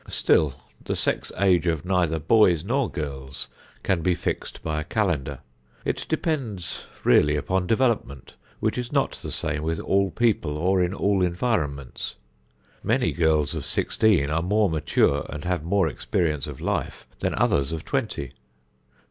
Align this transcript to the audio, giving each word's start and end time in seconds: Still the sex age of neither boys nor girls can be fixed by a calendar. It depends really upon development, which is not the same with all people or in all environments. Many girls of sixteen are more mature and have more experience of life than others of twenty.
Still 0.09 0.55
the 0.83 0.95
sex 0.95 1.31
age 1.37 1.67
of 1.67 1.85
neither 1.85 2.17
boys 2.17 2.63
nor 2.63 2.89
girls 2.89 3.47
can 3.83 4.01
be 4.01 4.15
fixed 4.15 4.63
by 4.63 4.81
a 4.81 4.83
calendar. 4.83 5.41
It 5.85 6.07
depends 6.09 6.87
really 7.03 7.35
upon 7.35 7.67
development, 7.67 8.33
which 8.59 8.79
is 8.79 8.91
not 8.91 9.11
the 9.11 9.31
same 9.31 9.61
with 9.61 9.79
all 9.79 10.09
people 10.09 10.57
or 10.57 10.81
in 10.81 10.95
all 10.95 11.21
environments. 11.21 12.15
Many 12.81 13.11
girls 13.11 13.53
of 13.53 13.63
sixteen 13.63 14.31
are 14.31 14.41
more 14.41 14.71
mature 14.71 15.23
and 15.29 15.45
have 15.45 15.63
more 15.63 15.87
experience 15.87 16.47
of 16.47 16.59
life 16.59 17.05
than 17.19 17.35
others 17.35 17.71
of 17.71 17.85
twenty. 17.85 18.31